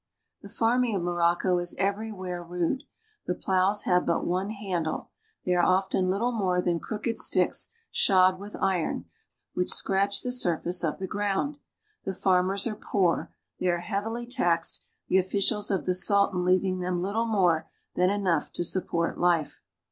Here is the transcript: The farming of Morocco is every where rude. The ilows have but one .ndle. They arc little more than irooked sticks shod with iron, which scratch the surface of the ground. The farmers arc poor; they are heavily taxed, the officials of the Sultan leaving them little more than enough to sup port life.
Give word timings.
The 0.41 0.49
farming 0.49 0.95
of 0.95 1.03
Morocco 1.03 1.59
is 1.59 1.75
every 1.77 2.11
where 2.11 2.43
rude. 2.43 2.85
The 3.27 3.35
ilows 3.37 3.83
have 3.83 4.03
but 4.03 4.25
one 4.25 4.49
.ndle. 4.49 5.09
They 5.45 5.53
arc 5.53 5.93
little 5.93 6.31
more 6.31 6.59
than 6.59 6.79
irooked 6.79 7.19
sticks 7.19 7.69
shod 7.91 8.39
with 8.39 8.55
iron, 8.59 9.05
which 9.53 9.69
scratch 9.69 10.23
the 10.23 10.31
surface 10.31 10.83
of 10.83 10.97
the 10.97 11.05
ground. 11.05 11.57
The 12.03 12.15
farmers 12.15 12.65
arc 12.65 12.81
poor; 12.81 13.31
they 13.59 13.67
are 13.67 13.77
heavily 13.77 14.25
taxed, 14.25 14.81
the 15.07 15.19
officials 15.19 15.69
of 15.69 15.85
the 15.85 15.93
Sultan 15.93 16.43
leaving 16.45 16.79
them 16.79 17.03
little 17.03 17.27
more 17.27 17.69
than 17.93 18.09
enough 18.09 18.51
to 18.53 18.63
sup 18.63 18.87
port 18.87 19.19
life. 19.19 19.61